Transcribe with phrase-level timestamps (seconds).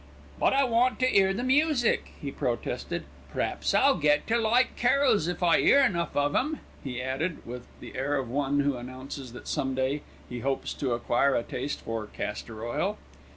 [0.39, 3.03] "But I want to 'ear the music," he protested.
[3.31, 7.67] "P'raps I'll get to like carols if I 'ear enough of 'em," he added, with
[7.79, 11.81] the air of one who announces that some day he hopes to acquire a taste
[11.81, 12.97] for castor oil.